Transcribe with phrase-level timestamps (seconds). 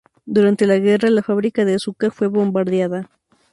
[0.25, 3.07] Durante la guerra, la fábrica de azúcar fue bombardeada.